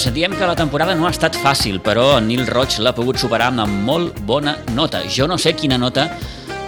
Doncs 0.00 0.14
diem 0.16 0.32
que 0.32 0.46
la 0.48 0.56
temporada 0.56 0.94
no 0.96 1.04
ha 1.04 1.10
estat 1.12 1.34
fàcil, 1.36 1.74
però 1.84 2.22
Nil 2.24 2.46
Roig 2.48 2.78
l'ha 2.80 2.94
pogut 2.96 3.18
superar 3.20 3.50
amb 3.52 3.82
molt 3.84 4.22
bona 4.24 4.54
nota. 4.72 5.02
Jo 5.04 5.26
no 5.28 5.36
sé 5.36 5.52
quina 5.52 5.76
nota 5.76 6.06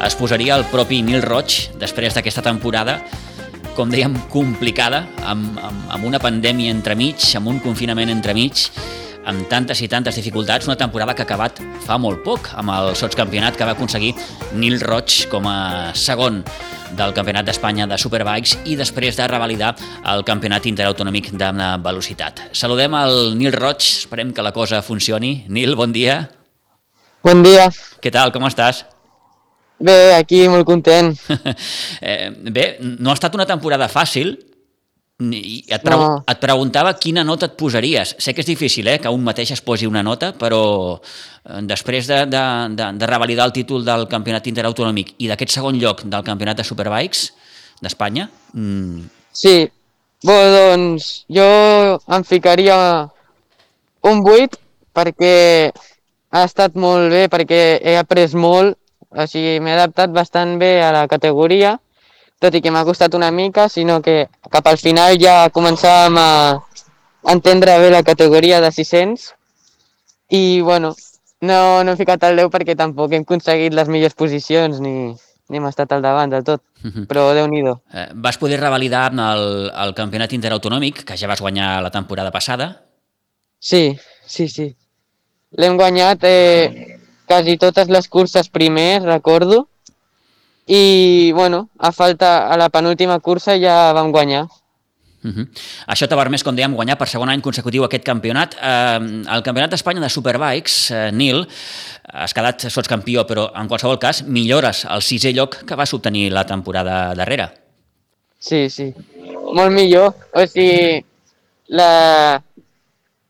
es 0.05 0.16
posaria 0.20 0.58
el 0.60 0.66
propi 0.68 0.98
Nil 1.00 1.24
Roig 1.24 1.55
després 1.80 2.12
d'aquesta 2.12 2.45
temporada, 2.45 2.98
com 3.72 3.88
dèiem, 3.88 4.18
complicada, 4.28 5.06
amb, 5.24 5.56
amb, 5.56 5.86
amb 5.96 6.05
una 6.10 6.20
pandèmia 6.20 6.74
entremig, 6.77 7.24
amb 7.41 7.48
un 7.48 7.62
confinament 7.64 8.12
entremig, 8.12 8.66
amb 9.28 9.46
tantes 9.50 9.80
i 9.82 9.88
tantes 9.90 10.16
dificultats, 10.18 10.66
una 10.66 10.76
temporada 10.78 11.14
que 11.14 11.22
ha 11.22 11.28
acabat 11.28 11.60
fa 11.86 11.98
molt 12.00 12.22
poc, 12.26 12.50
amb 12.58 12.72
el 12.74 12.92
sotscampionat 12.98 13.56
que 13.56 13.66
va 13.68 13.74
aconseguir 13.76 14.12
Nil 14.58 14.80
Roig 14.82 15.26
com 15.30 15.46
a 15.46 15.92
segon 15.94 16.42
del 16.92 17.14
Campionat 17.16 17.46
d'Espanya 17.48 17.86
de 17.88 17.96
Superbikes 18.00 18.58
i 18.68 18.77
després 18.77 19.16
de 19.16 19.27
revalidar 19.30 19.72
el 20.12 20.24
Campionat 20.28 20.66
Interautonòmic 20.69 21.32
de 21.41 21.50
Velocitat. 21.84 22.47
Saludem 22.52 22.94
al 22.98 23.36
Nil 23.38 23.55
Roig, 23.56 23.80
esperem 23.80 24.32
que 24.34 24.44
la 24.44 24.52
cosa 24.52 24.82
funcioni. 24.82 25.44
Nil, 25.48 25.77
bon 25.78 25.92
dia. 25.94 26.27
Bon 27.25 27.42
dia. 27.44 27.70
Què 28.02 28.12
tal, 28.12 28.34
com 28.34 28.44
estàs? 28.48 28.84
Bé, 29.82 30.14
aquí 30.14 30.44
molt 30.50 30.66
content. 30.69 31.14
eh, 32.00 32.30
bé, 32.30 32.66
no 32.82 33.10
ha 33.10 33.16
estat 33.16 33.34
una 33.34 33.48
temporada 33.48 33.88
fàcil, 33.91 34.36
i 35.20 35.60
et, 35.68 35.82
pre 35.84 35.94
no. 35.94 36.06
et 36.27 36.41
preguntava 36.42 36.94
quina 36.98 37.22
nota 37.24 37.46
et 37.50 37.58
posaries. 37.58 38.14
Sé 38.18 38.34
que 38.34 38.42
és 38.42 38.48
difícil 38.48 38.88
eh, 38.91 38.98
que 38.98 39.12
un 39.12 39.22
mateix 39.22 39.52
es 39.54 39.62
posi 39.62 39.86
una 39.86 40.02
nota, 40.02 40.32
però 40.38 40.62
eh, 40.98 41.60
després 41.69 42.08
de, 42.10 42.24
de, 42.30 42.44
de, 42.78 42.88
de 42.98 43.10
revalidar 43.10 43.46
el 43.46 43.54
títol 43.54 43.84
del 43.86 44.08
campionat 44.10 44.48
interautonòmic 44.50 45.14
i 45.19 45.30
d'aquest 45.30 45.54
segon 45.58 45.78
lloc 45.78 46.02
del 46.04 46.27
campionat 46.27 46.58
de 46.62 46.66
Superbikes 46.66 47.28
d'Espanya... 47.82 48.28
Mm... 48.54 49.06
Sí, 49.32 49.70
Bé, 50.22 50.34
doncs 50.54 51.06
jo 51.34 51.44
em 52.14 52.22
ficaria 52.22 52.76
un 54.06 54.20
8 54.22 54.58
perquè 54.94 55.32
ha 56.30 56.42
estat 56.47 56.76
molt 56.78 57.10
bé, 57.10 57.24
perquè 57.32 57.80
he 57.82 57.97
après 57.98 58.36
molt, 58.38 58.78
o 59.10 59.26
sigui, 59.26 59.56
m'he 59.58 59.74
adaptat 59.74 60.14
bastant 60.14 60.54
bé 60.62 60.76
a 60.84 60.92
la 60.94 61.08
categoria 61.10 61.74
tot 62.42 62.54
i 62.58 62.62
que 62.62 62.72
m'ha 62.74 62.84
costat 62.84 63.14
una 63.14 63.30
mica, 63.30 63.68
sinó 63.70 64.00
que 64.02 64.26
cap 64.50 64.66
al 64.66 64.80
final 64.80 65.16
ja 65.22 65.46
començàvem 65.54 66.18
a 66.18 66.28
entendre 67.30 67.78
bé 67.78 67.90
la 67.94 68.02
categoria 68.02 68.60
de 68.60 68.72
600 68.74 69.30
i 70.34 70.60
bueno, 70.60 70.94
no, 71.40 71.58
no 71.84 71.92
he 71.92 72.00
ficat 72.00 72.24
el 72.26 72.40
10 72.40 72.50
perquè 72.50 72.74
tampoc 72.78 73.14
hem 73.14 73.26
aconseguit 73.26 73.74
les 73.76 73.90
millors 73.92 74.18
posicions 74.18 74.80
ni, 74.82 75.12
ni 75.50 75.60
hem 75.60 75.68
estat 75.70 75.94
al 75.94 76.02
davant 76.02 76.30
del 76.34 76.44
tot, 76.46 76.62
uh 76.62 76.86
mhm. 76.86 76.92
-huh. 76.94 77.06
però 77.06 77.32
déu 77.34 77.46
nhi 77.46 77.62
eh, 77.62 78.08
Vas 78.14 78.38
poder 78.38 78.60
revalidar 78.60 79.12
el, 79.12 79.70
el 79.84 79.94
campionat 79.94 80.32
interautonòmic, 80.32 81.04
que 81.04 81.16
ja 81.16 81.28
vas 81.28 81.40
guanyar 81.40 81.82
la 81.82 81.90
temporada 81.90 82.30
passada? 82.30 82.82
Sí, 83.58 83.98
sí, 84.26 84.48
sí. 84.48 84.76
L'hem 85.52 85.76
guanyat 85.76 86.19
eh, 86.25 86.98
quasi 87.26 87.56
totes 87.56 87.88
les 87.88 88.08
curses 88.08 88.48
primer, 88.48 89.02
recordo, 89.02 89.69
i 90.67 91.33
bueno, 91.33 91.69
a 91.78 91.93
falta 91.93 92.49
a 92.49 92.56
la 92.56 92.69
penúltima 92.69 93.19
cursa 93.21 93.59
ja 93.59 93.93
vam 93.93 94.12
guanyar. 94.12 94.47
Uh 95.25 95.31
-huh. 95.31 95.47
Això 95.87 96.09
t'ha 96.09 96.17
permès, 96.17 96.43
com 96.43 96.56
dèiem, 96.56 96.75
guanyar 96.75 96.99
per 96.99 97.09
segon 97.09 97.28
any 97.28 97.41
consecutiu 97.41 97.84
aquest 97.84 98.05
campionat. 98.05 98.55
Eh, 98.55 98.99
el 99.34 99.43
Campionat 99.43 99.71
d'Espanya 99.71 100.00
de 100.00 100.09
Superbikes, 100.09 100.91
eh, 100.91 101.11
Nil, 101.12 101.47
has 102.12 102.34
quedat 102.34 102.61
sots 102.61 102.89
campió, 102.89 103.25
però 103.27 103.53
en 103.55 103.69
qualsevol 103.69 103.99
cas 103.99 104.25
millores 104.25 104.84
el 104.84 105.00
sisè 105.00 105.33
lloc 105.33 105.65
que 105.65 105.77
vas 105.77 105.95
obtenir 105.95 106.33
la 106.33 106.45
temporada 106.45 107.15
darrera. 107.15 107.55
Sí, 108.39 108.69
sí, 108.69 108.93
molt 109.55 109.73
millor. 109.73 110.15
O 110.33 110.47
sigui, 110.47 111.05
la... 111.69 112.43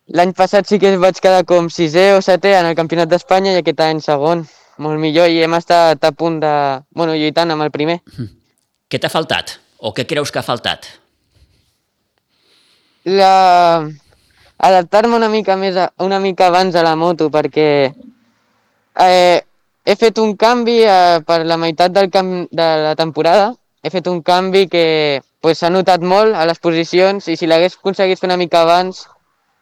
l'any 0.06 0.32
passat 0.32 0.66
sí 0.66 0.78
que 0.78 0.96
vaig 0.96 1.20
quedar 1.20 1.44
com 1.44 1.68
sisè 1.68 2.12
o 2.16 2.20
setè 2.20 2.58
en 2.58 2.66
el 2.66 2.74
Campionat 2.74 3.08
d'Espanya 3.08 3.52
i 3.52 3.56
aquest 3.56 3.80
any 3.80 4.00
segon 4.00 4.46
molt 4.82 5.00
millor 5.00 5.30
i 5.30 5.40
hem 5.44 5.54
estat 5.58 6.02
a 6.04 6.12
punt 6.12 6.40
de... 6.42 6.54
Bueno, 6.90 7.14
lluitant 7.14 7.54
amb 7.54 7.64
el 7.64 7.72
primer. 7.74 8.00
Hm. 8.16 8.30
Què 8.90 9.00
t'ha 9.00 9.12
faltat? 9.12 9.56
O 9.80 9.94
què 9.96 10.04
creus 10.08 10.30
que 10.30 10.40
ha 10.42 10.46
faltat? 10.46 10.88
La... 13.08 13.88
Adaptar-me 14.62 15.16
una 15.18 15.30
mica 15.30 15.56
més 15.58 15.78
a, 15.80 15.88
una 16.04 16.20
mica 16.22 16.46
abans 16.46 16.76
a 16.78 16.84
la 16.86 16.94
moto 16.94 17.26
perquè 17.34 17.70
eh, 17.90 19.40
he 19.82 19.96
fet 19.98 20.20
un 20.22 20.36
canvi 20.38 20.76
eh, 20.86 21.18
per 21.26 21.40
la 21.48 21.58
meitat 21.58 21.90
del 21.96 22.12
camp 22.14 22.46
de 22.50 22.68
la 22.84 22.94
temporada. 22.98 23.50
He 23.82 23.90
fet 23.90 24.06
un 24.06 24.20
canvi 24.22 24.68
que 24.70 24.84
s'ha 25.18 25.40
pues, 25.42 25.64
notat 25.74 26.04
molt 26.06 26.38
a 26.38 26.46
les 26.46 26.62
posicions 26.62 27.26
i 27.26 27.34
si 27.34 27.48
l'hagués 27.50 27.74
aconseguit 27.80 28.20
fer 28.20 28.30
una 28.30 28.38
mica 28.38 28.62
abans, 28.62 29.08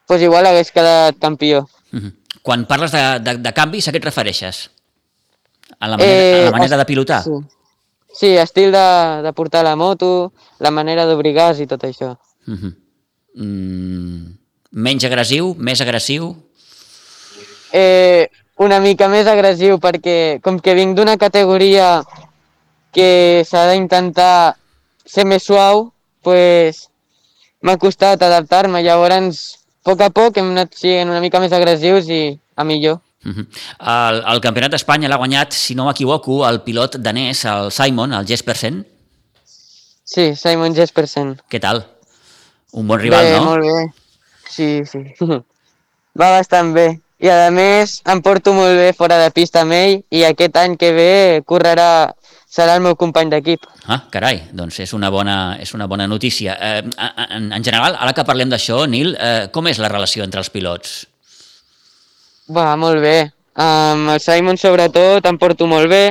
pues, 0.06 0.20
igual 0.20 0.50
hagués 0.50 0.74
quedat 0.74 1.16
campió. 1.20 1.64
Uh 1.92 1.96
hm. 1.96 2.04
-huh. 2.04 2.12
Quan 2.42 2.66
parles 2.66 2.92
de, 2.92 3.20
de, 3.20 3.38
de 3.38 3.52
canvis, 3.52 3.88
a 3.88 3.92
què 3.92 3.96
et 3.96 4.04
refereixes? 4.04 4.70
A 5.78 5.88
la 5.88 5.96
manera, 5.96 6.12
eh, 6.12 6.42
a 6.42 6.44
la 6.50 6.50
manera 6.50 6.76
de 6.76 6.84
pilotar? 6.84 7.22
Sí, 7.22 7.30
sí 8.12 8.36
estil 8.36 8.72
de, 8.72 9.22
de 9.22 9.32
portar 9.32 9.64
la 9.64 9.76
moto, 9.76 10.32
la 10.58 10.70
manera 10.70 11.06
d'obrir 11.06 11.34
gas 11.34 11.60
i 11.60 11.66
tot 11.66 11.84
això. 11.84 12.16
Uh 12.46 12.54
-huh. 12.54 12.74
mm, 13.34 14.38
menys 14.72 15.04
agressiu? 15.04 15.54
Més 15.58 15.80
agressiu? 15.80 16.36
Eh, 17.72 18.28
una 18.56 18.80
mica 18.80 19.08
més 19.08 19.26
agressiu 19.26 19.78
perquè 19.78 20.40
com 20.42 20.58
que 20.60 20.74
vinc 20.74 20.96
d'una 20.96 21.16
categoria 21.16 22.02
que 22.92 23.44
s'ha 23.46 23.70
d'intentar 23.70 24.56
ser 25.06 25.24
més 25.24 25.42
suau, 25.42 25.92
pues, 26.22 26.88
m'ha 27.62 27.76
costat 27.78 28.22
adaptar-me. 28.22 28.82
Llavors, 28.82 29.40
a 29.80 29.90
poc 29.90 30.02
a 30.04 30.10
poc 30.10 30.36
hem 30.36 30.50
anat 30.52 30.74
sent 30.76 31.08
una 31.08 31.22
mica 31.24 31.40
més 31.40 31.52
agressius 31.52 32.08
i 32.08 32.38
a 32.56 32.64
millor. 32.64 33.00
Uh 33.24 33.32
-huh. 33.32 33.46
el, 33.80 34.22
el 34.32 34.40
Campionat 34.40 34.70
d'Espanya 34.72 35.08
l'ha 35.08 35.16
guanyat, 35.20 35.52
si 35.52 35.74
no 35.74 35.84
m'equivoco, 35.84 36.48
el 36.48 36.62
pilot 36.62 36.96
danès, 36.96 37.44
el 37.44 37.70
Simon, 37.70 38.12
el 38.12 38.26
Jespersen. 38.26 38.86
Sí, 40.04 40.34
Simon 40.36 40.74
Jespersen. 40.74 41.36
Què 41.50 41.60
tal? 41.60 41.86
Un 42.72 42.86
bon 42.86 42.98
rival, 42.98 43.24
bé, 43.24 43.36
no? 43.36 43.44
molt 43.44 43.62
bé. 43.62 43.92
Sí, 44.48 44.82
sí. 44.84 45.04
Va 46.18 46.30
bastant 46.38 46.72
bé. 46.74 47.00
I 47.20 47.28
a 47.28 47.50
més 47.52 48.00
em 48.08 48.22
porto 48.24 48.54
molt 48.56 48.78
bé 48.80 48.94
fora 48.96 49.18
de 49.20 49.30
pista 49.30 49.60
amb 49.60 49.76
ell 49.76 49.98
i 50.08 50.24
aquest 50.24 50.56
any 50.56 50.78
que 50.80 50.88
ve 50.96 51.42
correrà 51.44 52.14
serà 52.50 52.74
el 52.78 52.82
meu 52.82 52.96
company 52.96 53.28
d'equip. 53.30 53.66
Ah, 53.86 54.00
carai, 54.10 54.40
doncs 54.56 54.80
és 54.80 54.94
una 54.96 55.10
bona, 55.12 55.58
és 55.60 55.74
una 55.76 55.86
bona 55.86 56.08
notícia. 56.08 56.56
Eh, 56.56 56.82
en, 57.28 57.52
en 57.52 57.62
general, 57.62 57.94
ara 58.00 58.14
que 58.16 58.24
parlem 58.24 58.50
d'això, 58.50 58.86
Nil, 58.88 59.14
eh, 59.14 59.48
com 59.52 59.68
és 59.68 59.78
la 59.78 59.92
relació 59.92 60.24
entre 60.24 60.40
els 60.40 60.50
pilots? 60.50 60.96
Va, 62.50 62.74
molt 62.76 63.00
bé. 63.02 63.30
Amb 63.60 64.10
el 64.14 64.20
Simon, 64.22 64.58
sobretot, 64.58 65.26
em 65.26 65.38
porto 65.38 65.68
molt 65.70 65.90
bé. 65.90 66.04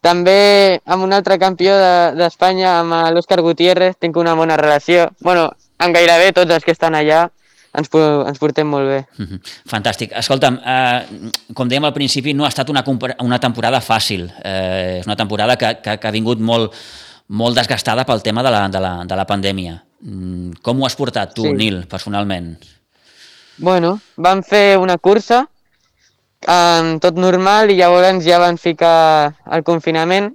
També 0.00 0.80
amb 0.88 1.04
un 1.04 1.12
altre 1.12 1.36
campió 1.40 1.74
d'Espanya, 2.16 2.70
de, 2.70 2.78
amb 2.84 3.16
l'Òscar 3.16 3.40
Gutiérrez, 3.44 3.98
tinc 4.00 4.16
una 4.16 4.34
bona 4.34 4.56
relació. 4.56 5.10
bueno, 5.20 5.50
amb 5.78 5.94
gairebé 5.94 6.32
tots 6.32 6.52
els 6.52 6.64
que 6.64 6.72
estan 6.72 6.94
allà 6.94 7.28
ens, 7.72 7.88
ens 7.92 8.38
portem 8.38 8.66
molt 8.66 8.88
bé. 8.88 9.04
Mhm. 9.18 9.40
Fantàstic. 9.68 10.12
Escolta'm, 10.16 10.58
eh, 10.64 11.30
com 11.54 11.68
dèiem 11.68 11.84
al 11.84 11.92
principi, 11.92 12.34
no 12.34 12.44
ha 12.44 12.48
estat 12.48 12.68
una, 12.70 12.84
una 13.20 13.38
temporada 13.38 13.80
fàcil. 13.80 14.30
Eh, 14.42 14.98
és 15.00 15.06
una 15.06 15.16
temporada 15.16 15.56
que, 15.56 15.78
que, 15.82 15.98
que 15.98 16.08
ha 16.08 16.10
vingut 16.10 16.40
molt, 16.40 16.74
molt 17.28 17.56
desgastada 17.56 18.04
pel 18.04 18.22
tema 18.22 18.42
de 18.42 18.50
la, 18.50 18.68
de 18.68 18.80
la, 18.80 19.04
de 19.04 19.16
la 19.16 19.26
pandèmia. 19.26 19.82
Mm, 20.00 20.60
com 20.62 20.80
ho 20.80 20.86
has 20.86 20.96
portat 20.96 21.34
tu, 21.34 21.44
sí. 21.44 21.54
Nil, 21.54 21.86
personalment? 21.86 22.56
Bueno, 23.58 24.00
vam 24.16 24.42
fer 24.42 24.78
una 24.80 24.96
cursa 24.98 25.46
um, 26.46 26.98
tot 27.02 27.16
normal 27.16 27.70
i 27.70 27.76
llavors 27.80 28.24
ja 28.24 28.38
van 28.40 28.58
ficar 28.58 29.34
el 29.50 29.64
confinament 29.66 30.32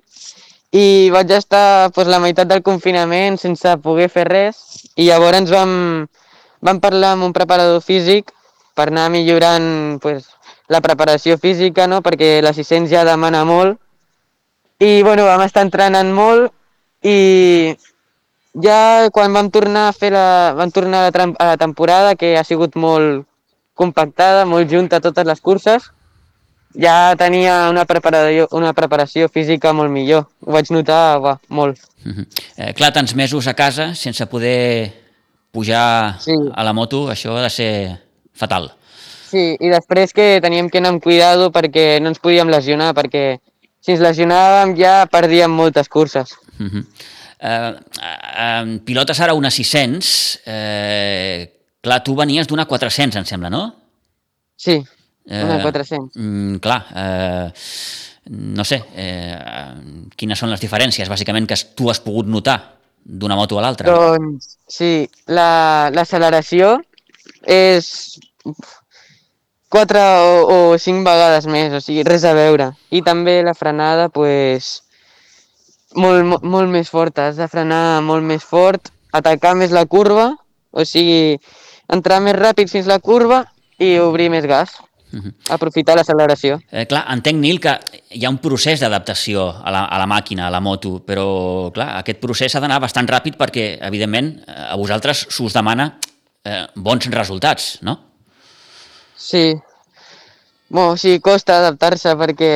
i 0.75 1.09
vaig 1.13 1.31
estar 1.31 1.91
pues, 1.95 2.07
la 2.07 2.19
meitat 2.19 2.49
del 2.49 2.63
confinament 2.63 3.39
sense 3.39 3.77
poder 3.83 4.09
fer 4.11 4.25
res 4.27 4.85
i 4.95 5.07
llavors 5.07 5.51
vam, 5.51 6.05
vam 6.61 6.81
parlar 6.83 7.15
amb 7.15 7.29
un 7.29 7.33
preparador 7.33 7.81
físic 7.81 8.31
per 8.75 8.89
anar 8.91 9.09
millorant 9.13 10.01
pues, 10.03 10.27
la 10.67 10.81
preparació 10.81 11.37
física, 11.37 11.87
no? 11.87 12.01
perquè 12.01 12.41
la 12.43 12.51
600 12.53 12.91
ja 12.91 13.05
demana 13.07 13.45
molt 13.45 13.79
i 14.83 15.01
bueno, 15.03 15.25
vam 15.25 15.45
estar 15.45 15.63
entrenant 15.63 16.11
molt 16.11 16.51
i 17.05 17.75
ja 18.59 19.07
quan 19.13 19.31
vam 19.35 19.51
tornar 19.51 19.87
a 19.89 19.95
fer 19.95 20.11
la, 20.11 20.53
vam 20.57 20.71
tornar 20.71 21.05
a 21.05 21.11
la, 21.11 21.31
a 21.39 21.45
la 21.53 21.57
temporada 21.57 22.15
que 22.15 22.35
ha 22.37 22.43
sigut 22.43 22.75
molt 22.75 23.23
compactada, 23.75 24.45
molt 24.49 24.71
junta 24.71 25.01
totes 25.03 25.27
les 25.27 25.41
curses, 25.43 25.91
ja 26.75 27.15
tenia 27.19 27.69
una 27.69 27.85
preparació, 27.87 28.47
una 28.55 28.73
preparació 28.75 29.29
física 29.31 29.73
molt 29.73 29.91
millor. 29.91 30.27
Ho 30.45 30.55
vaig 30.55 30.71
notar 30.71 31.19
va, 31.23 31.39
molt. 31.47 31.79
Uh 32.05 32.11
-huh. 32.11 32.25
eh, 32.57 32.73
clar, 32.73 32.93
tants 32.93 33.15
mesos 33.15 33.47
a 33.47 33.53
casa 33.53 33.95
sense 33.95 34.25
poder 34.27 34.93
pujar 35.51 36.19
sí. 36.19 36.33
a 36.53 36.63
la 36.63 36.73
moto, 36.73 37.09
això 37.09 37.37
ha 37.37 37.43
de 37.43 37.49
ser 37.49 37.99
fatal. 38.33 38.71
Sí, 39.31 39.57
i 39.59 39.69
després 39.69 40.13
que 40.13 40.39
teníem 40.41 40.69
que 40.69 40.77
anar 40.77 40.89
amb 40.93 41.03
cuidado 41.03 41.51
perquè 41.51 41.99
no 42.01 42.09
ens 42.09 42.19
podíem 42.19 42.51
lesionar, 42.51 42.93
perquè 42.93 43.39
si 43.81 43.91
ens 43.91 44.03
lesionàvem 44.03 44.75
ja 44.77 45.05
perdíem 45.11 45.51
moltes 45.51 45.89
curses. 45.89 46.35
Uh 46.59 46.67
-huh. 46.67 46.85
eh, 47.39 47.73
eh, 48.37 48.79
pilotes 48.85 49.19
ara 49.19 49.33
una 49.33 49.49
600, 49.49 50.41
eh, 50.45 51.54
Clar, 51.85 51.99
tu 52.03 52.15
venies 52.17 52.47
d'una 52.49 52.65
400, 52.65 53.19
em 53.21 53.25
sembla, 53.29 53.51
no? 53.53 53.63
Sí, 54.57 54.79
una 55.29 55.59
400. 55.61 56.15
Mm, 56.17 56.55
clar, 56.63 56.79
eh, 56.95 57.51
no 58.33 58.65
sé, 58.65 58.79
eh, 58.95 59.37
quines 60.17 60.39
són 60.41 60.49
les 60.49 60.61
diferències, 60.63 61.09
bàsicament, 61.11 61.45
que 61.49 61.57
tu 61.77 61.91
has 61.91 61.99
pogut 62.01 62.25
notar 62.31 62.57
d'una 63.05 63.35
moto 63.37 63.59
a 63.59 63.61
l'altra? 63.67 63.91
Doncs, 63.93 64.55
sí, 64.67 65.07
la- 65.27 65.91
l'acceleració 65.93 66.79
és 67.45 68.19
4 69.69 69.99
o, 69.99 70.73
o 70.73 70.77
5 70.79 71.03
vegades 71.05 71.45
més, 71.51 71.73
o 71.73 71.81
sigui, 71.83 72.03
res 72.07 72.23
a 72.25 72.33
veure. 72.37 72.71
I 72.95 73.01
també 73.05 73.41
la 73.43 73.53
frenada, 73.57 74.07
pues, 74.09 74.81
molt, 75.95 76.23
molt, 76.25 76.43
molt 76.43 76.69
més 76.71 76.89
forta. 76.89 77.27
Has 77.29 77.37
de 77.37 77.47
frenar 77.51 78.01
molt 78.05 78.23
més 78.23 78.43
fort, 78.45 78.89
atacar 79.13 79.55
més 79.59 79.71
la 79.75 79.85
curva, 79.85 80.31
o 80.71 80.85
sigui, 80.85 81.37
entrar 81.91 82.21
més 82.23 82.35
ràpid 82.37 82.71
fins 82.71 82.89
la 82.89 82.99
curva 82.99 83.43
i 83.79 83.97
obrir 83.99 84.29
més 84.33 84.45
gas. 84.49 84.77
Mhm. 85.15 85.31
Aprofitar 85.55 85.95
l'acceleració. 85.95 86.57
Eh, 86.71 86.85
clar, 86.89 87.05
entenc, 87.13 87.39
Nil, 87.39 87.59
que 87.63 87.75
hi 88.11 88.25
ha 88.25 88.29
un 88.29 88.39
procés 88.43 88.81
d'adaptació 88.81 89.45
a, 89.47 89.71
la, 89.71 89.85
a 89.85 89.99
la 90.01 90.07
màquina, 90.11 90.47
a 90.47 90.51
la 90.51 90.59
moto, 90.59 90.97
però 91.07 91.71
clar, 91.75 91.93
aquest 92.01 92.19
procés 92.19 92.55
ha 92.55 92.61
d'anar 92.63 92.81
bastant 92.83 93.07
ràpid 93.07 93.37
perquè, 93.39 93.77
evidentment, 93.87 94.33
eh, 94.43 94.57
a 94.73 94.75
vosaltres 94.75 95.27
s'us 95.29 95.55
demana 95.55 95.93
eh, 96.43 96.65
bons 96.75 97.07
resultats, 97.13 97.77
no? 97.81 97.99
Sí. 99.15 99.55
Bueno, 100.67 100.97
sí, 100.97 101.19
costa 101.23 101.59
adaptar-se 101.61 102.15
perquè 102.19 102.51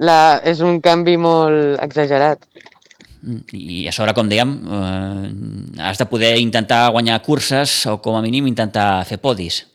la, 0.00 0.40
és 0.44 0.62
un 0.64 0.80
canvi 0.80 1.18
molt 1.20 1.82
exagerat. 1.84 2.46
I 3.52 3.86
a 3.88 3.92
sobre, 3.92 4.14
com 4.16 4.28
dèiem, 4.30 4.52
eh, 4.64 5.82
has 5.84 6.00
de 6.00 6.06
poder 6.08 6.36
intentar 6.40 6.88
guanyar 6.94 7.20
curses 7.22 7.86
o 7.86 7.98
com 8.00 8.16
a 8.16 8.22
mínim 8.24 8.48
intentar 8.48 9.04
fer 9.04 9.20
podis. 9.20 9.66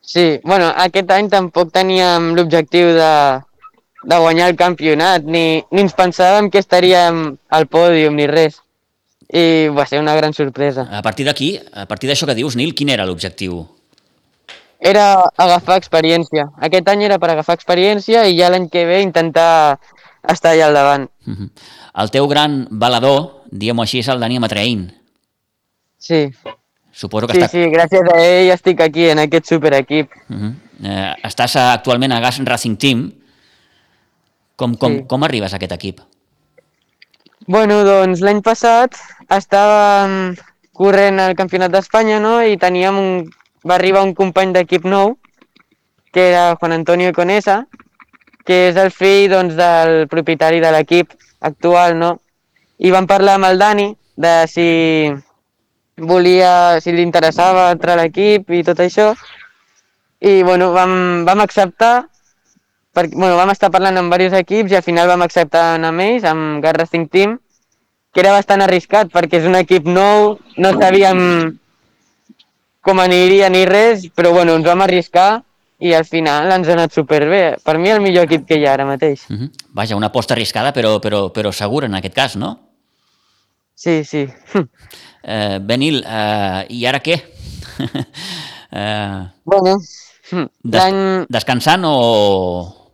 Sí, 0.00 0.40
bueno, 0.42 0.72
aquest 0.76 1.10
any 1.14 1.28
tampoc 1.30 1.70
teníem 1.72 2.32
l'objectiu 2.36 2.90
de, 2.96 3.12
de 4.04 4.18
guanyar 4.18 4.48
el 4.50 4.56
campionat, 4.56 5.24
ni, 5.24 5.62
ni 5.70 5.84
ens 5.84 5.94
pensàvem 5.94 6.50
que 6.50 6.60
estaríem 6.62 7.22
al 7.48 7.68
pòdium 7.70 8.18
ni 8.18 8.26
res. 8.26 8.58
I 9.32 9.70
va 9.72 9.86
ser 9.88 10.02
una 10.02 10.16
gran 10.18 10.34
sorpresa. 10.36 10.88
A 10.92 11.00
partir 11.00 11.24
d'aquí, 11.24 11.54
a 11.72 11.86
partir 11.88 12.10
d'això 12.10 12.26
que 12.28 12.36
dius, 12.36 12.56
Nil, 12.58 12.74
quin 12.76 12.90
era 12.92 13.06
l'objectiu? 13.08 13.62
Era 14.82 15.22
agafar 15.40 15.78
experiència. 15.78 16.48
Aquest 16.60 16.90
any 16.90 17.06
era 17.06 17.20
per 17.22 17.30
agafar 17.30 17.54
experiència 17.56 18.26
i 18.26 18.36
ja 18.36 18.50
l'any 18.52 18.66
que 18.68 18.82
ve 18.84 19.00
intentar 19.00 19.78
estar 20.28 20.52
allà 20.52 20.66
al 20.68 20.74
davant. 20.74 21.08
Mhm. 21.26 21.50
El 22.02 22.10
teu 22.10 22.28
gran 22.28 22.66
balador, 22.70 23.44
diguem-ho 23.50 23.82
així, 23.82 23.98
és 23.98 24.08
el 24.08 24.20
Dani 24.20 24.38
Matrein. 24.38 24.92
Sí, 25.98 26.32
Suposo 26.92 27.26
que 27.26 27.34
sí, 27.34 27.40
està... 27.40 27.48
sí, 27.48 27.64
gràcies 27.72 28.08
a 28.12 28.18
ell 28.20 28.50
estic 28.52 28.80
aquí 28.84 29.08
en 29.08 29.18
aquest 29.22 29.46
superequip. 29.48 30.10
Uh 30.28 30.36
-huh. 30.36 30.54
eh, 30.84 31.14
estàs 31.24 31.56
actualment 31.56 32.12
a 32.12 32.20
Gas 32.20 32.38
Racing 32.44 32.76
Team. 32.76 33.12
Com, 34.56 34.74
com, 34.76 34.92
Sí. 34.98 35.04
com 35.08 35.22
arribes 35.24 35.52
a 35.52 35.56
aquest 35.56 35.72
equip? 35.72 36.00
Bueno, 37.46 37.82
doncs 37.84 38.20
l'any 38.20 38.42
passat 38.42 38.94
estàvem 39.28 40.36
corrent 40.72 41.18
al 41.18 41.34
Campionat 41.34 41.72
d'Espanya, 41.72 42.20
no?, 42.20 42.42
i 42.42 42.56
teníem 42.56 42.98
un... 42.98 43.30
va 43.66 43.74
arribar 43.76 44.02
un 44.02 44.14
company 44.14 44.52
d'equip 44.52 44.84
nou, 44.84 45.16
que 46.12 46.28
era 46.28 46.56
Juan 46.56 46.72
Antonio 46.72 47.12
Conesa, 47.12 47.66
que 48.46 48.68
és 48.70 48.78
el 48.80 48.90
fill, 48.94 49.30
doncs, 49.32 49.54
del 49.58 50.06
propietari 50.10 50.60
de 50.62 50.72
l'equip 50.74 51.12
actual, 51.40 51.98
no? 51.98 52.16
I 52.82 52.90
vam 52.94 53.06
parlar 53.06 53.36
amb 53.38 53.50
el 53.50 53.60
Dani 53.60 53.92
de 54.16 54.34
si 54.50 54.68
volia, 55.96 56.80
si 56.80 56.92
li 56.92 57.04
interessava 57.04 57.70
entrar 57.72 57.96
a 57.96 58.02
l'equip 58.02 58.50
i 58.50 58.62
tot 58.66 58.80
això, 58.82 59.12
i, 60.22 60.42
bueno, 60.46 60.72
vam, 60.74 61.24
vam 61.26 61.42
acceptar, 61.42 62.08
perquè, 62.94 63.16
bueno, 63.16 63.36
vam 63.38 63.50
estar 63.54 63.70
parlant 63.74 63.98
amb 63.98 64.12
diversos 64.12 64.38
equips 64.42 64.72
i 64.72 64.78
al 64.78 64.86
final 64.86 65.10
vam 65.10 65.24
acceptar 65.24 65.72
anar 65.76 65.92
amb 65.92 66.04
ells, 66.04 66.26
amb 66.28 66.62
Gas 66.64 66.78
Racing 66.78 67.08
Team, 67.10 67.38
que 68.12 68.20
era 68.20 68.34
bastant 68.36 68.62
arriscat 68.62 69.10
perquè 69.12 69.40
és 69.40 69.48
un 69.48 69.56
equip 69.56 69.86
nou, 69.88 70.36
no 70.60 70.72
sabíem 70.76 71.22
com 72.82 73.00
aniria 73.00 73.48
ni 73.48 73.64
res, 73.64 74.08
però 74.14 74.32
bueno, 74.34 74.56
ens 74.58 74.66
vam 74.66 74.82
arriscar 74.84 75.42
i 75.82 75.92
al 75.98 76.04
final 76.06 76.52
ens 76.54 76.68
ha 76.70 76.76
anat 76.76 76.94
superbé. 76.94 77.56
Per 77.64 77.74
mi 77.82 77.90
el 77.90 78.00
millor 78.04 78.28
equip 78.28 78.44
que 78.46 78.58
hi 78.60 78.66
ha 78.66 78.74
ara 78.76 78.86
mateix. 78.86 79.24
Uh 79.30 79.36
-huh. 79.36 79.50
Vaja, 79.74 79.96
una 79.96 80.06
aposta 80.12 80.34
arriscada, 80.34 80.72
però, 80.72 81.00
però, 81.00 81.32
però 81.32 81.52
segura 81.52 81.86
en 81.86 81.94
aquest 81.94 82.14
cas, 82.14 82.36
no? 82.36 82.58
Sí, 83.74 84.04
sí. 84.04 84.28
Eh, 85.24 85.60
Benil, 85.62 86.02
eh, 86.04 86.66
i 86.68 86.84
ara 86.84 86.98
què? 86.98 87.14
eh, 88.72 89.28
bueno, 89.44 89.76
des 89.78 90.82
l'any... 90.82 91.26
descansant 91.28 91.84
o... 91.86 92.90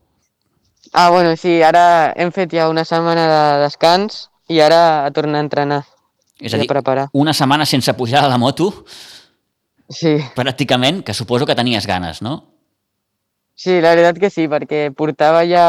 Ah, 0.92 1.08
bueno, 1.08 1.34
sí, 1.36 1.62
ara 1.62 2.12
hem 2.14 2.30
fet 2.30 2.52
ja 2.52 2.68
una 2.68 2.84
setmana 2.84 3.24
de 3.26 3.62
descans 3.62 4.28
i 4.46 4.60
ara 4.60 5.06
a 5.06 5.10
tornar 5.10 5.38
a 5.38 5.40
entrenar. 5.40 5.84
És 6.38 6.52
a 6.52 6.58
dir, 6.58 6.68
preparar. 6.68 7.08
una 7.12 7.32
setmana 7.32 7.64
sense 7.64 7.94
pujar 7.94 8.24
a 8.24 8.28
la 8.28 8.36
moto, 8.36 8.84
Sí, 9.88 10.18
pràcticament, 10.36 11.02
que 11.02 11.14
suposo 11.14 11.46
que 11.46 11.56
tenies 11.56 11.86
ganes, 11.88 12.20
no? 12.20 12.57
Sí, 13.58 13.80
la 13.82 13.94
veritat 13.96 14.20
que 14.22 14.30
sí, 14.30 14.46
perquè 14.50 14.84
portava 14.94 15.42
ja 15.50 15.64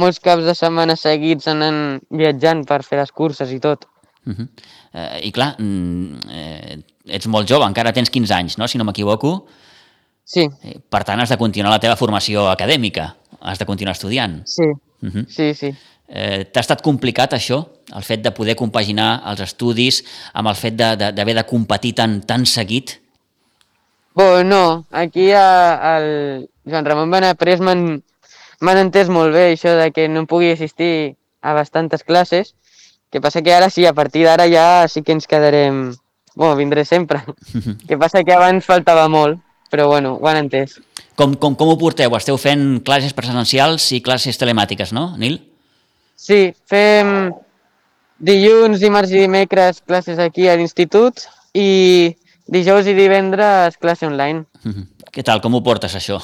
molts 0.00 0.18
caps 0.24 0.46
de 0.48 0.54
setmana 0.56 0.96
seguits 0.96 1.46
anant 1.52 2.00
viatjant 2.10 2.64
per 2.68 2.80
fer 2.86 2.98
les 3.02 3.12
curses 3.12 3.50
i 3.52 3.60
tot. 3.60 3.84
Uh 4.26 4.32
-huh. 4.32 4.48
eh, 4.94 5.20
I 5.28 5.30
clar, 5.32 5.54
mm, 5.58 6.18
eh, 6.30 6.78
ets 7.06 7.26
molt 7.28 7.46
jove, 7.48 7.66
encara 7.66 7.92
tens 7.92 8.08
15 8.10 8.32
anys, 8.34 8.56
no? 8.58 8.66
si 8.68 8.78
no 8.78 8.84
m'equivoco. 8.84 9.46
Sí, 10.24 10.48
Eh, 10.62 10.78
Per 10.88 11.04
tant, 11.04 11.20
has 11.20 11.28
de 11.28 11.36
continuar 11.36 11.70
la 11.70 11.78
teva 11.78 11.96
formació 11.96 12.48
acadèmica, 12.48 13.16
has 13.40 13.58
de 13.58 13.66
continuar 13.66 13.92
estudiant. 13.94 14.42
sí, 14.46 14.62
Uh 15.02 15.08
-huh. 15.10 15.26
sí, 15.28 15.54
sí. 15.54 15.74
eh, 16.08 16.44
T'ha 16.50 16.60
estat 16.60 16.80
complicat 16.82 17.32
això, 17.34 17.68
el 17.94 18.02
fet 18.02 18.22
de 18.22 18.30
poder 18.30 18.56
compaginar 18.56 19.22
els 19.26 19.40
estudis 19.40 20.02
amb 20.32 20.48
el 20.48 20.54
fet 20.54 20.74
de- 20.76 20.96
de- 20.96 21.12
d'haver 21.12 21.34
de, 21.34 21.42
de 21.42 21.46
competir 21.46 21.92
tan, 21.94 22.20
tan 22.22 22.46
seguit? 22.46 23.00
Bueno, 24.14 24.44
no, 24.44 24.86
aquí 24.90 25.32
a, 25.32 25.98
el 25.98 26.48
Joan 26.64 26.86
Ramon 26.88 27.12
Benaprés 27.12 27.60
m'han 27.60 28.02
m'han 28.64 28.80
entès 28.86 29.10
molt 29.12 29.34
bé 29.34 29.50
això 29.52 29.74
de 29.78 29.90
que 29.92 30.08
no 30.08 30.26
pugui 30.30 30.52
assistir 30.54 31.16
a 31.44 31.52
bastantes 31.56 32.04
classes, 32.04 32.54
que 33.12 33.20
passa 33.20 33.42
que 33.42 33.52
ara 33.54 33.68
sí, 33.70 33.84
a 33.86 33.92
partir 33.92 34.24
d'ara 34.24 34.48
ja 34.50 34.88
sí 34.88 35.02
que 35.02 35.12
ens 35.12 35.28
quedarem... 35.30 35.92
Bueno, 36.34 36.56
vindré 36.56 36.84
sempre. 36.84 37.20
que 37.88 37.98
passa 37.98 38.24
que 38.26 38.34
abans 38.34 38.66
faltava 38.66 39.06
molt, 39.08 39.38
però 39.70 39.86
bueno, 39.86 40.16
ho 40.18 40.26
han 40.26 40.40
entès. 40.40 40.80
Com, 41.14 41.36
com, 41.38 41.54
com 41.54 41.70
ho 41.70 41.76
porteu? 41.78 42.16
Esteu 42.18 42.40
fent 42.42 42.80
classes 42.82 43.14
presencials 43.14 43.86
i 43.94 44.00
classes 44.02 44.40
telemàtiques, 44.40 44.90
no, 44.96 45.12
Nil? 45.20 45.38
Sí, 46.18 46.48
fem 46.66 47.30
dilluns, 48.18 48.80
dimarts 48.82 49.12
i 49.12 49.22
dimecres 49.22 49.82
classes 49.86 50.18
aquí 50.18 50.48
a 50.48 50.56
l'institut 50.58 51.26
i 51.54 52.14
dijous 52.50 52.88
i 52.90 52.96
divendres 52.98 53.78
classe 53.78 54.08
online. 54.08 54.46
Què 55.14 55.22
tal, 55.22 55.40
com 55.40 55.54
ho 55.54 55.62
portes, 55.62 55.94
això? 55.94 56.18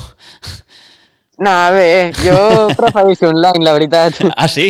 No, 1.41 1.53
bé, 1.73 2.13
jo 2.21 2.37
prefereixo 2.77 3.31
online, 3.31 3.65
la 3.65 3.73
veritat. 3.73 4.19
Ah, 4.37 4.49
sí? 4.51 4.67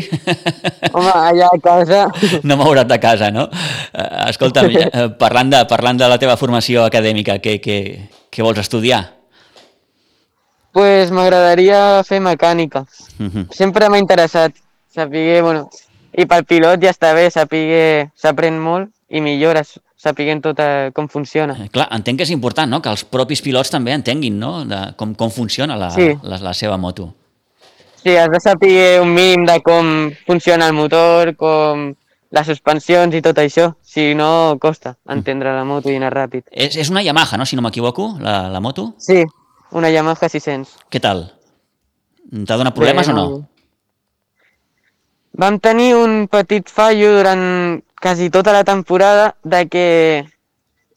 Home, 0.93 1.11
allà 1.11 1.49
a 1.51 1.59
casa... 1.65 2.05
No 2.47 2.55
moure't 2.61 2.87
de 2.87 3.01
casa, 3.03 3.33
no? 3.35 3.49
Eh, 3.91 4.11
Escolta'm, 4.31 4.71
eh, 4.79 5.09
parlant 5.19 5.51
de, 5.51 5.65
parlant 5.67 5.99
de 5.99 6.07
la 6.13 6.21
teva 6.23 6.37
formació 6.39 6.85
acadèmica, 6.87 7.41
què, 7.43 7.57
què, 7.65 7.81
què 8.31 8.47
vols 8.47 8.63
estudiar? 8.63 9.09
pues 10.73 11.11
m'agradaria 11.11 12.03
fer 12.07 12.21
mecànica. 12.23 12.85
Mhm. 13.19 13.49
Sempre 13.51 13.89
m'ha 13.91 13.99
interessat 13.99 14.55
saber, 14.95 15.43
bueno, 15.43 15.69
i 16.17 16.27
pel 16.27 16.45
pilot 16.45 16.83
ja 16.83 16.91
està 16.91 17.13
bé, 17.15 17.29
s'aprèn 17.31 18.59
molt 18.59 18.91
i 19.11 19.21
millores, 19.21 19.79
sapiguent 20.01 20.41
tot 20.43 20.59
eh, 20.63 20.91
com 20.95 21.09
funciona. 21.09 21.57
Eh, 21.61 21.69
Clar, 21.73 21.89
entenc 21.93 22.19
que 22.21 22.25
és 22.25 22.31
important, 22.35 22.71
no?, 22.71 22.81
que 22.83 22.89
els 22.91 23.05
propis 23.05 23.43
pilots 23.45 23.71
també 23.71 23.93
entenguin, 23.93 24.39
no?, 24.39 24.65
de 24.65 24.95
com, 24.97 25.15
com 25.15 25.31
funciona 25.31 25.77
la, 25.77 25.91
Sí. 25.91 26.13
la, 26.23 26.39
la 26.41 26.55
seva 26.55 26.77
moto. 26.81 27.13
Sí, 28.03 28.15
has 28.17 28.31
de 28.33 28.41
saber 28.41 29.01
un 29.03 29.13
mínim 29.13 29.45
de 29.45 29.59
com 29.61 30.11
funciona 30.27 30.67
el 30.67 30.73
motor, 30.73 31.35
com 31.37 31.91
les 32.31 32.47
suspensions 32.47 33.15
i 33.15 33.21
tot 33.21 33.37
això. 33.43 33.75
Si 33.83 34.15
no, 34.15 34.57
costa 34.63 34.95
entendre 35.11 35.53
la 35.53 35.65
moto 35.69 35.91
i 35.91 35.97
anar 35.99 36.13
ràpid. 36.15 36.47
És, 36.51 36.77
és 36.81 36.89
una 36.91 37.03
Yamaha, 37.03 37.37
no?, 37.37 37.45
si 37.45 37.57
no 37.59 37.63
m'equivoco, 37.67 38.15
la, 38.25 38.49
la 38.49 38.61
moto. 38.61 38.95
Sí, 38.99 39.25
una 39.73 39.91
Yamaha 39.91 40.29
600. 40.31 40.79
Què 40.89 41.01
tal? 41.03 41.27
T'ha 42.31 42.57
donat 42.57 42.75
problemes 42.75 43.07
Bé, 43.09 43.13
o 43.13 43.17
no? 43.17 43.27
Vam 45.33 45.59
tenir 45.63 45.95
un 45.97 46.27
petit 46.29 46.69
fallo 46.69 47.13
durant 47.17 47.83
quasi 48.01 48.31
tota 48.31 48.53
la 48.53 48.65
temporada 48.65 49.37
de 49.45 49.69
que 49.69 50.27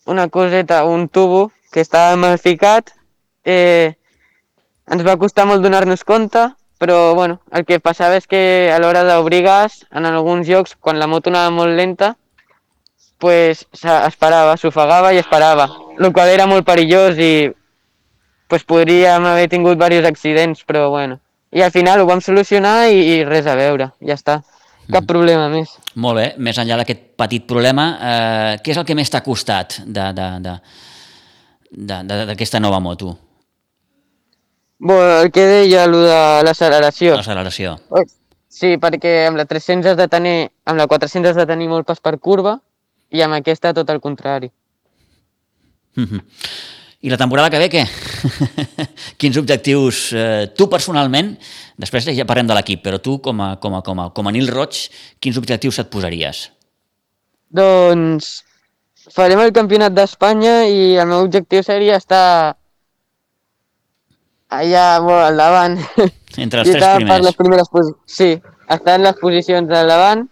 una 0.06 0.28
coseta, 0.30 0.84
un 0.86 1.08
tubo 1.08 1.52
que 1.72 1.82
estava 1.82 2.16
mal 2.18 2.38
ficat, 2.40 2.92
eh, 3.46 3.94
ens 4.92 5.06
va 5.06 5.18
costar 5.18 5.46
molt 5.48 5.64
donar-nos 5.64 6.04
compte, 6.04 6.48
però 6.80 7.14
bueno, 7.16 7.40
el 7.52 7.64
que 7.66 7.80
passava 7.80 8.18
és 8.20 8.28
que 8.28 8.70
a 8.74 8.80
l'hora 8.80 9.04
d'obrir 9.08 9.44
gas, 9.46 9.86
en 9.92 10.06
alguns 10.06 10.48
llocs, 10.48 10.76
quan 10.76 11.00
la 11.00 11.08
moto 11.08 11.30
anava 11.32 11.50
molt 11.54 11.76
lenta, 11.78 12.16
pues, 13.20 13.66
se- 13.72 14.02
esperava, 14.08 14.58
s'ofegava 14.58 15.14
i 15.14 15.18
esperava, 15.22 15.70
el 16.00 16.12
qual 16.12 16.28
era 16.30 16.48
molt 16.48 16.66
perillós 16.68 17.16
i 17.18 17.54
pues, 18.50 18.66
podríem 18.68 19.24
haver 19.26 19.48
tingut 19.50 19.78
diversos 19.80 20.06
accidents, 20.10 20.66
però 20.68 20.90
bueno. 20.90 21.20
I 21.54 21.62
al 21.62 21.72
final 21.72 22.02
ho 22.02 22.08
vam 22.10 22.22
solucionar 22.22 22.90
i, 22.90 22.98
i 23.14 23.24
res 23.28 23.46
a 23.46 23.56
veure, 23.56 23.92
ja 24.02 24.18
està. 24.18 24.42
Cap 24.92 25.06
problema 25.08 25.48
més. 25.48 25.70
Molt 25.96 26.18
bé, 26.20 26.26
més 26.44 26.58
enllà 26.60 26.76
d'aquest 26.82 27.04
petit 27.20 27.46
problema, 27.48 27.86
eh, 27.96 28.56
què 28.64 28.74
és 28.74 28.80
el 28.82 28.88
que 28.88 28.98
més 28.98 29.10
t'ha 29.10 29.22
costat 29.24 29.78
d'aquesta 31.72 32.60
nova 32.60 32.82
moto? 32.84 33.14
Bueno, 34.84 35.22
el 35.22 35.32
que 35.32 35.46
deia, 35.48 35.86
el 35.86 35.94
de 35.96 36.44
l'acceleració. 36.44 37.16
L'acceleració. 37.16 37.78
Sí, 38.52 38.76
perquè 38.82 39.28
amb 39.30 39.40
la 39.40 39.46
300 39.48 39.94
has 39.94 39.98
de 39.98 40.10
tenir, 40.12 40.52
amb 40.68 40.78
la 40.82 40.88
400 40.92 41.32
has 41.32 41.40
de 41.40 41.48
tenir 41.48 41.70
molt 41.72 41.88
pas 41.88 42.02
per 42.04 42.18
curva 42.20 42.58
i 43.10 43.24
amb 43.24 43.40
aquesta 43.40 43.72
tot 43.74 43.90
el 43.90 44.02
contrari. 44.04 44.52
Mhm. 45.96 46.20
I 47.04 47.10
la 47.12 47.18
temporada 47.20 47.50
que 47.52 47.60
ve, 47.60 47.70
què? 47.70 47.84
Quins 49.24 49.38
objectius, 49.40 50.10
eh, 50.12 50.50
tu 50.52 50.68
personalment, 50.68 51.30
després 51.80 52.10
ja 52.12 52.26
parlem 52.28 52.50
de 52.50 52.58
l'equip, 52.58 52.82
però 52.84 52.98
tu 53.00 53.22
com 53.24 53.40
a, 53.40 53.54
com, 53.56 53.78
a, 53.78 53.80
com, 53.86 54.02
a, 54.04 54.10
com 54.12 54.28
a 54.28 54.34
Nil 54.36 54.50
Roig, 54.52 54.90
quins 55.24 55.38
objectius 55.40 55.80
et 55.80 55.88
posaries? 55.94 56.50
Doncs 57.56 58.34
farem 59.16 59.40
el 59.46 59.54
campionat 59.56 59.96
d'Espanya 59.96 60.66
i 60.68 60.98
el 61.00 61.08
meu 61.08 61.24
objectiu 61.24 61.64
seria 61.64 62.02
estar 62.02 62.58
allà 64.52 64.88
molt 65.06 65.24
al 65.30 65.40
davant. 65.40 65.80
Entre 66.44 66.66
els 66.66 66.68
tres 66.68 66.82
estar 66.82 66.92
per 66.98 67.00
primers. 67.00 67.26
les 67.30 67.40
primeres 67.40 67.72
Sí, 68.10 68.30
estar 68.76 68.98
en 68.98 69.08
les 69.08 69.18
posicions 69.22 69.72
del 69.72 69.88
davant 69.88 70.28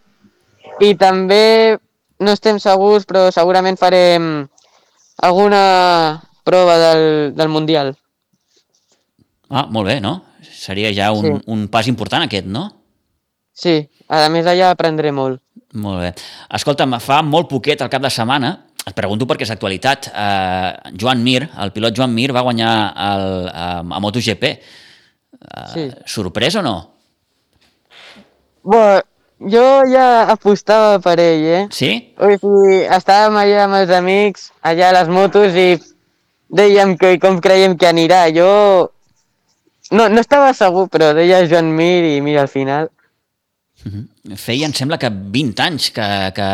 i 0.81 0.93
també 0.99 1.77
no 2.19 2.35
estem 2.35 2.59
segurs, 2.59 3.07
però 3.07 3.29
segurament 3.31 3.79
farem 3.79 4.47
alguna 5.21 5.63
prova 6.43 6.77
del, 6.81 7.03
del 7.37 7.49
Mundial. 7.53 7.95
Ah, 9.51 9.65
molt 9.69 9.87
bé, 9.87 9.99
no? 10.01 10.21
Seria 10.41 10.91
ja 10.95 11.11
un, 11.11 11.25
Sí. 11.25 11.31
un 11.47 11.67
pas 11.67 11.87
important 11.87 12.23
aquest, 12.23 12.45
no? 12.47 12.69
Sí, 13.53 13.89
a 14.07 14.29
més 14.29 14.45
allà 14.47 14.69
aprendré 14.71 15.11
molt. 15.11 15.41
Molt 15.73 15.99
bé. 16.01 16.13
Escolta'm, 16.55 16.97
fa 16.99 17.21
molt 17.21 17.49
poquet, 17.49 17.81
al 17.81 17.89
cap 17.91 18.01
de 18.01 18.09
setmana, 18.09 18.53
et 18.87 18.95
pregunto 18.95 19.27
perquè 19.27 19.43
és 19.43 19.51
actualitat, 19.51 20.07
eh, 20.13 20.91
Joan 20.97 21.21
Mir, 21.23 21.49
el 21.59 21.71
pilot 21.71 21.95
Joan 21.95 22.13
Mir, 22.15 22.31
va 22.33 22.41
guanyar 22.47 22.71
el, 22.95 23.25
a, 23.49 23.67
a 23.79 23.99
MotoGP. 23.99 24.43
Eh, 24.43 24.59
Sí. 25.73 25.85
Sorprès 26.05 26.55
o 26.55 26.61
no? 26.61 26.75
Bueno, 28.63 29.01
jo 29.39 29.63
ja 29.89 30.29
apostava 30.31 30.99
per 31.01 31.19
ell, 31.19 31.45
eh? 31.45 31.67
Sí? 31.73 32.13
O 32.21 32.29
sigui, 32.29 32.81
estàvem 32.93 33.37
allà 33.41 33.63
amb 33.65 33.79
els 33.81 33.93
amics, 33.97 34.51
allà 34.61 34.89
a 34.91 34.95
les 34.99 35.09
motos 35.09 35.55
i 35.57 35.69
dèiem 36.53 36.95
que 36.99 37.15
com 37.19 37.39
creiem 37.41 37.75
que 37.77 37.87
anirà. 37.89 38.27
Jo 38.35 38.91
no, 39.91 40.07
no 40.09 40.21
estava 40.23 40.53
segur, 40.57 40.87
però 40.91 41.11
deia 41.17 41.43
Joan 41.47 41.71
Mir 41.75 42.17
i 42.17 42.19
mira, 42.23 42.45
al 42.47 42.51
final... 42.51 42.89
Feia, 44.37 44.67
em 44.67 44.75
sembla 44.77 44.99
que 45.01 45.09
20 45.09 45.63
anys 45.65 45.89
que, 45.95 46.05
que, 46.37 46.49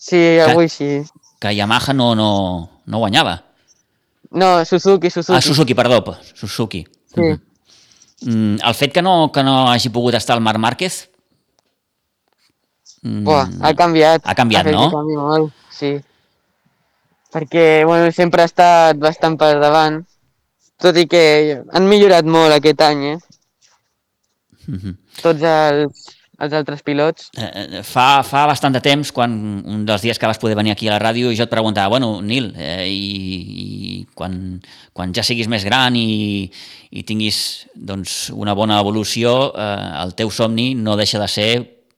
Sí, 0.00 0.38
avui 0.40 0.68
sí. 0.68 1.04
que 1.38 1.54
Yamaha 1.54 1.92
no, 1.92 2.14
no, 2.16 2.70
no 2.86 2.98
guanyava. 2.98 3.42
No, 4.30 4.64
Suzuki, 4.64 5.10
Suzuki. 5.10 5.36
Ah, 5.36 5.42
Suzuki, 5.42 5.74
perdó, 5.74 6.16
Suzuki. 6.34 6.86
Sí. 7.14 7.28
Mm, 8.22 8.56
el 8.64 8.74
fet 8.74 8.94
que 8.94 9.02
no, 9.02 9.30
que 9.32 9.44
no 9.44 9.68
hagi 9.68 9.90
pogut 9.92 10.16
estar 10.16 10.38
el 10.38 10.42
Marc 10.42 10.58
Márquez... 10.58 11.10
Mm, 13.02 13.24
Buah, 13.24 13.48
ha 13.60 13.74
canviat. 13.76 14.24
Ha 14.24 14.34
canviat, 14.34 14.64
fet 14.68 14.74
no? 14.76 14.88
que 14.88 14.96
canvi 14.96 15.18
molt, 15.20 15.52
sí. 15.72 15.92
Perquè, 17.32 17.84
bueno, 17.88 18.08
sempre 18.12 18.42
ha 18.42 18.48
estat 18.48 18.96
bastant 19.00 19.36
per 19.40 19.54
davant, 19.60 20.00
tot 20.80 20.96
i 21.00 21.06
que 21.10 21.22
han 21.72 21.88
millorat 21.88 22.26
molt 22.28 22.56
aquest 22.56 22.80
any, 22.86 23.04
eh? 23.14 23.18
Mhm. 24.66 24.96
Tots 25.20 25.42
els, 25.42 26.04
els 26.40 26.54
altres 26.56 26.82
pilots. 26.86 27.30
Eh, 27.36 27.48
eh, 27.48 27.82
fa, 27.86 28.22
fa 28.26 28.46
bastant 28.48 28.72
de 28.76 28.82
temps, 28.84 29.12
quan 29.12 29.32
un 29.66 29.84
dels 29.88 30.04
dies 30.04 30.18
que 30.18 30.28
vas 30.30 30.38
poder 30.38 30.56
venir 30.56 30.72
aquí 30.72 30.88
a 30.88 30.94
la 30.94 31.00
ràdio, 31.02 31.32
jo 31.36 31.44
et 31.44 31.52
preguntava, 31.52 31.88
bueno, 31.92 32.20
Nil, 32.22 32.52
eh, 32.56 32.86
i, 32.88 33.40
i 33.64 34.06
quan, 34.14 34.60
quan 34.96 35.12
ja 35.16 35.24
siguis 35.26 35.50
més 35.52 35.66
gran 35.66 35.96
i, 35.96 36.50
i 36.90 37.04
tinguis 37.08 37.66
doncs, 37.74 38.30
una 38.32 38.54
bona 38.54 38.80
evolució, 38.80 39.52
eh, 39.54 39.90
el 40.04 40.14
teu 40.16 40.30
somni 40.30 40.72
no 40.74 40.96
deixa 41.00 41.20
de 41.20 41.28
ser 41.28 41.50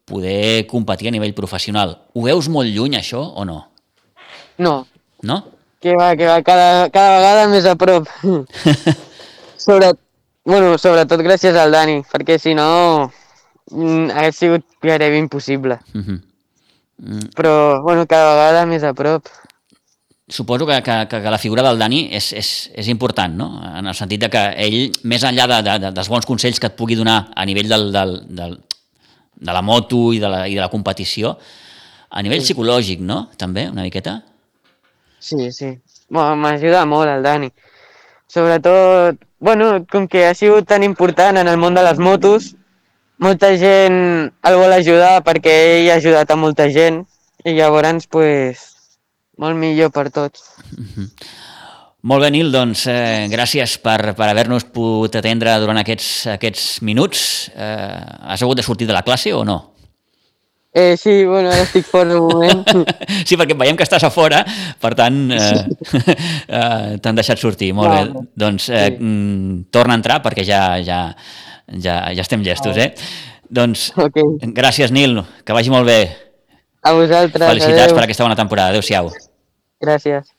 poder 0.04 0.66
competir 0.66 1.08
a 1.08 1.14
nivell 1.14 1.34
professional. 1.34 1.94
Ho 2.14 2.24
veus 2.26 2.48
molt 2.50 2.72
lluny, 2.72 2.98
això, 2.98 3.22
o 3.22 3.44
no? 3.46 3.60
No, 4.58 4.82
No? 5.22 5.44
Que 5.82 5.96
va, 5.98 6.14
que 6.16 6.28
va, 6.30 6.38
cada, 6.46 6.88
cada 6.94 7.16
vegada 7.18 7.48
més 7.50 7.66
a 7.66 7.74
prop. 7.76 8.06
Sobre, 9.64 9.92
bueno, 10.46 10.76
sobretot 10.78 11.22
gràcies 11.22 11.58
al 11.58 11.74
Dani, 11.74 12.00
perquè 12.10 12.38
si 12.40 12.54
no 12.58 12.66
mm, 13.70 14.10
hagués 14.14 14.38
sigut 14.38 14.66
gairebé 14.82 15.18
impossible. 15.18 15.80
Mhm. 15.94 16.20
Mm, 17.02 17.30
Però, 17.34 17.82
bueno, 17.82 18.06
cada 18.06 18.34
vegada 18.38 18.66
més 18.70 18.86
a 18.86 18.94
prop. 18.94 19.26
Suposo 20.32 20.64
que, 20.66 20.78
que, 20.82 20.96
que 21.10 21.30
la 21.30 21.38
figura 21.38 21.64
del 21.66 21.78
Dani 21.78 22.06
és, 22.14 22.30
és, 22.32 22.50
és 22.78 22.88
important, 22.88 23.34
no? 23.36 23.48
En 23.74 23.90
el 23.90 23.98
sentit 23.98 24.22
de 24.22 24.30
que 24.32 24.42
ell, 24.64 24.78
més 25.02 25.26
enllà 25.26 25.48
de, 25.50 25.60
de, 25.66 25.78
de, 25.82 25.94
dels 25.98 26.10
bons 26.10 26.26
consells 26.26 26.62
que 26.62 26.70
et 26.70 26.78
pugui 26.78 26.96
donar 26.96 27.32
a 27.34 27.46
nivell 27.46 27.68
del, 27.68 27.90
del, 27.92 28.14
del, 28.30 28.58
de 29.34 29.56
la 29.58 29.62
moto 29.66 30.12
i 30.14 30.22
de 30.22 30.30
la, 30.30 30.44
i 30.48 30.54
de 30.54 30.62
la 30.62 30.70
competició, 30.72 31.36
a 32.08 32.22
nivell 32.22 32.44
psicològic, 32.46 33.02
no? 33.02 33.26
També, 33.36 33.66
una 33.72 33.84
miqueta? 33.86 34.20
Sí, 35.22 35.52
sí. 35.54 35.78
Bueno, 36.10 36.34
M'ajuda 36.36 36.82
molt 36.84 37.08
el 37.08 37.22
Dani. 37.22 37.48
Sobretot, 38.26 39.20
bueno, 39.38 39.84
com 39.86 40.08
que 40.10 40.26
ha 40.26 40.34
sigut 40.34 40.66
tan 40.66 40.82
important 40.82 41.38
en 41.38 41.46
el 41.46 41.60
món 41.62 41.78
de 41.78 41.84
les 41.86 42.00
motos, 42.02 42.56
molta 43.22 43.52
gent 43.60 44.32
el 44.48 44.58
vol 44.58 44.74
ajudar 44.74 45.20
perquè 45.22 45.54
ell 45.76 45.92
ha 45.92 46.00
ajudat 46.00 46.32
a 46.34 46.36
molta 46.36 46.66
gent 46.74 47.04
i 47.46 47.54
llavors, 47.54 48.08
pues, 48.10 48.66
molt 49.38 49.56
millor 49.56 49.94
per 49.94 50.08
tots. 50.10 50.50
Molt 52.02 52.24
bé, 52.24 52.32
Nil, 52.34 52.50
doncs 52.50 52.88
eh, 52.90 53.28
gràcies 53.30 53.76
per, 53.78 54.16
per 54.18 54.26
haver-nos 54.26 54.64
pogut 54.74 55.14
atendre 55.14 55.54
durant 55.62 55.78
aquests, 55.78 56.08
aquests 56.34 56.64
minuts. 56.82 57.20
Eh, 57.54 58.00
has 58.34 58.42
hagut 58.42 58.58
de 58.58 58.64
sortir 58.66 58.88
de 58.90 58.96
la 58.96 59.04
classe 59.06 59.30
o 59.30 59.44
no? 59.46 59.71
Eh, 60.74 60.96
sí, 60.96 61.24
bueno, 61.28 61.50
ara 61.52 61.66
estic 61.66 61.84
fora 61.84 62.16
un 62.16 62.28
moment. 62.32 62.62
Sí, 63.28 63.36
perquè 63.36 63.52
veiem 63.60 63.76
que 63.76 63.84
estàs 63.84 64.04
a 64.06 64.10
fora, 64.10 64.38
per 64.80 64.94
tant, 64.96 65.18
eh, 65.36 65.66
eh, 66.48 66.96
t'han 67.02 67.18
deixat 67.18 67.38
sortir. 67.42 67.72
Molt 67.76 67.92
Vale. 67.92 68.08
bé, 68.14 68.24
doncs 68.40 68.70
eh, 68.70 68.86
Sí. 68.88 68.96
mm, 69.04 69.66
torna 69.70 69.92
a 69.94 70.00
entrar 70.00 70.22
perquè 70.24 70.44
ja, 70.48 70.62
ja, 70.80 71.02
ja, 71.68 71.98
ja 72.12 72.24
estem 72.24 72.42
llestos, 72.42 72.76
eh? 72.80 72.94
Doncs 73.52 73.90
ok. 74.00 74.16
gràcies, 74.56 74.90
Nil, 74.96 75.18
que 75.44 75.52
vagi 75.52 75.68
molt 75.70 75.84
bé. 75.86 76.00
A 76.82 76.94
vosaltres, 76.96 77.46
Felicitats 77.46 77.90
adeu. 77.92 77.94
per 77.98 78.04
aquesta 78.06 78.24
bona 78.24 78.34
temporada. 78.38 78.72
Adéu-siau. 78.72 79.12
Gràcies. 79.82 80.32